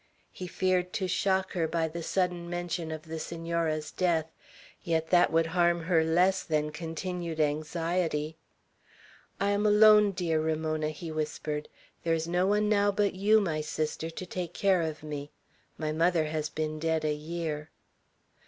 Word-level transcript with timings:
He 0.31 0.47
feared 0.47 0.93
to 0.93 1.07
shock 1.07 1.51
her 1.53 1.67
by 1.67 1.87
the 1.87 2.01
sudden 2.01 2.49
mention 2.49 2.91
of 2.91 3.03
the 3.03 3.19
Senora's 3.19 3.91
death; 3.91 4.25
yet 4.81 5.11
that 5.11 5.31
would 5.31 5.45
harm 5.53 5.83
her 5.83 6.03
less 6.03 6.41
than 6.41 6.71
continued 6.71 7.39
anxiety. 7.39 8.35
"I 9.39 9.51
am 9.51 9.63
alone, 9.63 10.09
dear 10.13 10.41
Ramona," 10.41 10.89
he 10.89 11.11
whispered. 11.11 11.69
"There 12.03 12.15
is 12.15 12.27
no 12.27 12.47
one 12.47 12.67
now 12.67 12.91
but 12.91 13.13
you, 13.13 13.39
my 13.39 13.61
sister, 13.61 14.09
to 14.09 14.25
take 14.25 14.55
care 14.55 14.81
of 14.81 15.03
me. 15.03 15.29
My 15.77 15.91
mother 15.91 16.25
has 16.25 16.49
been 16.49 16.79
dead 16.79 17.05
a 17.05 17.13
year." 17.13 17.69